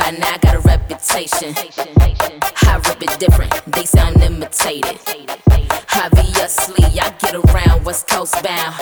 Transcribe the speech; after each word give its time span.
by 0.00 0.10
now 0.12 0.32
I 0.32 0.38
got 0.38 0.54
a 0.54 0.60
reputation. 0.60 1.54
I 1.56 2.80
rip 2.88 3.02
it 3.02 3.18
different, 3.20 3.52
they 3.66 3.84
sound 3.84 4.22
imitated. 4.22 4.98
Obviously, 5.94 6.84
I 6.98 7.10
get 7.20 7.34
around 7.34 7.84
West 7.84 8.08
Coast 8.08 8.34
bound. 8.42 8.74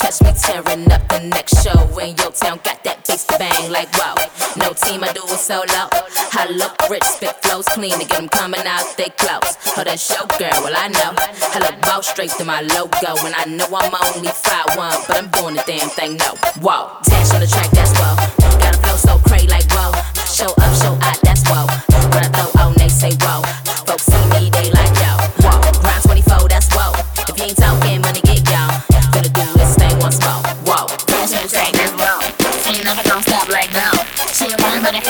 Catch 0.00 0.20
me 0.22 0.32
tearing 0.34 0.90
up 0.90 1.06
the 1.08 1.20
next 1.20 1.62
show 1.62 1.98
in 1.98 2.16
your 2.16 2.32
town. 2.32 2.58
Got 2.64 2.82
that 2.84 3.06
bass 3.06 3.24
to 3.26 3.38
bang 3.38 3.70
like 3.70 3.92
wow. 3.94 4.16
No 4.56 4.72
team, 4.72 5.04
I 5.04 5.12
do 5.12 5.22
it 5.22 5.38
solo. 5.38 5.86
I 6.32 6.50
look 6.50 6.74
rich, 6.90 7.04
spit 7.04 7.36
flows 7.42 7.66
clean 7.66 7.92
to 7.92 8.06
get 8.06 8.18
them 8.18 8.28
coming 8.28 8.66
out 8.66 8.84
they 8.96 9.10
close. 9.10 9.54
Oh, 9.76 9.84
that 9.84 10.00
show 10.00 10.26
girl, 10.38 10.58
well 10.64 10.74
I 10.74 10.88
know. 10.88 11.12
I 11.54 11.58
look 11.62 11.80
bow 11.82 12.00
straight 12.00 12.30
to 12.38 12.44
my 12.44 12.62
logo, 12.62 13.14
and 13.22 13.34
I 13.34 13.44
know 13.46 13.68
I'm 13.70 13.94
only 13.94 14.30
5'1, 14.30 15.06
but 15.06 15.16
I'm 15.16 15.30
doing 15.30 15.54
the 15.54 15.64
damn 15.66 15.88
thing, 15.90 16.16
no. 16.16 16.34
Whoa, 16.58 16.98
Tash 17.04 17.27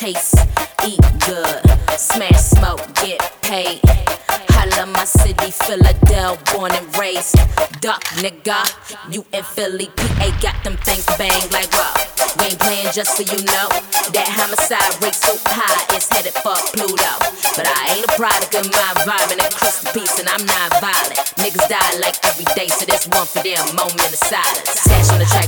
chase. 0.00 0.34
Eat 0.86 1.00
good, 1.26 1.60
smash 1.98 2.38
smoke, 2.54 2.82
get 3.02 3.18
paid. 3.42 3.80
I 4.54 4.66
love 4.76 4.90
my 4.92 5.04
city, 5.04 5.50
Philadelphia, 5.50 6.38
born 6.52 6.72
and 6.72 6.86
raised. 6.96 7.34
Duck 7.80 8.02
nigga, 8.22 8.62
you 9.12 9.24
in 9.32 9.42
Philly, 9.42 9.86
PA 9.96 10.30
got 10.40 10.62
them 10.62 10.76
things 10.86 11.06
bang 11.18 11.42
like 11.50 11.72
wow. 11.72 11.94
We 12.38 12.54
ain't 12.54 12.60
playing 12.60 12.90
just 12.92 13.16
so 13.16 13.22
you 13.26 13.42
know. 13.42 13.68
That 14.14 14.30
homicide 14.30 14.94
rate 15.02 15.18
so 15.18 15.34
high, 15.50 15.96
it's 15.96 16.06
headed 16.10 16.34
for 16.46 16.54
Pluto. 16.74 17.12
But 17.58 17.66
I 17.66 17.98
ain't 17.98 18.06
a 18.06 18.12
product 18.14 18.54
of 18.54 18.70
my 18.70 18.88
environment, 19.02 19.42
and 19.42 19.54
crystal 19.54 19.90
peace, 19.90 20.14
and 20.22 20.28
I'm 20.30 20.46
not 20.46 20.78
violent. 20.78 21.18
Niggas 21.42 21.66
die 21.66 21.98
like 21.98 22.18
every 22.22 22.46
day, 22.54 22.70
so 22.70 22.86
this 22.86 23.06
one 23.10 23.26
for 23.26 23.42
them, 23.42 23.62
moment 23.74 24.14
of 24.14 24.22
silence. 24.22 25.10
On 25.10 25.18
the 25.18 25.26
track, 25.26 25.47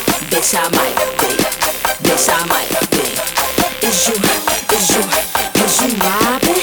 Bitch, 0.29 0.55
I 0.55 0.63
might 0.75 0.95
be. 1.19 1.31
Bitch, 2.03 2.29
I 2.29 2.45
might 2.47 2.69
be. 2.91 3.03
Is 3.87 4.07
you, 4.07 4.15
is 4.75 4.89
you, 4.91 5.01
is 5.63 5.81
you 5.81 5.97
mobbing? 5.97 6.61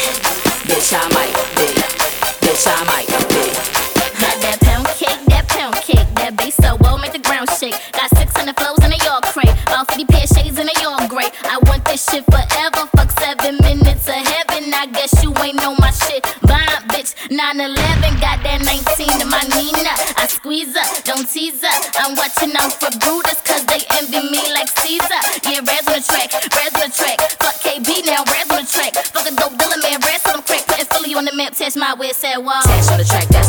Bitch, 0.69 0.93
I 0.95 1.03
might 1.15 1.35
be. 1.57 1.67
Bitch, 2.45 2.67
I 2.67 2.85
might 2.85 3.09
be. 3.29 3.51
That 4.41 4.61
pound 4.61 4.87
cake, 4.87 5.19
that 5.29 5.49
pound 5.49 5.75
cake, 5.77 6.07
that 6.15 6.37
bass 6.37 6.55
so 6.57 6.77
well 6.81 6.99
make 6.99 7.13
the 7.13 7.19
ground 7.19 7.49
shake. 7.59 7.75
Got 7.93 8.09
600 8.17 8.57
flows 8.57 8.79
in 8.85 8.93
a 8.93 9.01
York 9.05 9.25
crate, 9.35 9.53
about 9.67 9.89
50 9.89 10.05
pair 10.07 10.27
shades 10.27 10.59
in 10.59 10.69
a 10.69 10.81
York 10.81 11.09
gray. 11.09 11.29
I 11.45 11.59
want 11.67 11.85
this 11.85 12.05
shit 12.09 12.25
forever, 12.31 12.68
911, 17.31 18.25
got 18.25 18.41
that 18.41 18.65
19 18.65 19.21
in 19.21 19.29
my 19.29 19.45
Nina. 19.53 19.93
I 20.17 20.25
squeeze 20.25 20.73
up, 20.73 20.89
don't 21.05 21.29
tease 21.29 21.61
up. 21.61 21.77
I'm 22.01 22.17
watching 22.17 22.57
out 22.57 22.73
for 22.73 22.89
Brutus, 22.97 23.37
cause 23.45 23.69
they 23.69 23.85
envy 24.01 24.25
me 24.33 24.41
like 24.57 24.73
Caesar. 24.81 25.21
Yeah, 25.45 25.61
Raz 25.61 25.85
on 25.85 26.01
the 26.01 26.05
track, 26.09 26.33
Raz 26.33 26.73
on 26.81 26.89
the 26.89 26.95
track. 26.97 27.21
Fuck 27.37 27.61
KB 27.61 27.85
now, 28.09 28.25
Raz 28.33 28.49
on 28.49 28.65
the 28.65 28.71
track. 28.73 28.97
Fuck 29.13 29.29
a 29.29 29.33
dope 29.37 29.61
dealer, 29.61 29.77
man, 29.85 30.01
Raz 30.09 30.25
on 30.33 30.41
the 30.41 30.45
crack. 30.49 30.65
Putting 30.73 30.89
Philly 30.89 31.13
on 31.21 31.29
the 31.29 31.35
map, 31.37 31.53
test 31.53 31.77
my 31.77 31.93
said 32.17 32.41
whoa. 32.41 32.65
Tash 32.65 32.89
on 32.93 32.99
the 32.99 33.05
track, 33.05 33.29
that's 33.29 33.48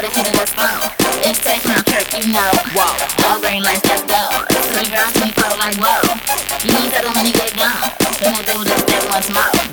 Got 0.00 0.16
a 0.16 0.18
hidden 0.18 0.32
that's 0.32 0.54
gone. 0.54 0.90
It's 1.28 1.40
taking 1.44 1.72
my 1.72 1.82
trick, 1.84 2.08
you 2.16 2.32
know. 2.32 2.50
Wow. 2.74 2.96
All 3.28 3.38
green 3.38 3.62
lights, 3.62 3.84
let's 3.84 4.00
go. 4.08 4.16
Three 4.72 4.88
girls, 4.88 5.12
we 5.20 5.28
flow 5.36 5.52
like 5.58 5.76
whoa. 5.76 6.00
You 6.64 6.72
need 6.72 6.90
that 6.96 7.04
money, 7.14 7.32
get 7.32 7.52
gone. 7.52 7.84
Then 8.16 8.32
I 8.32 8.40
do 8.48 8.64
this 8.64 8.80
step 8.80 9.04
once 9.12 9.28
more. 9.28 9.69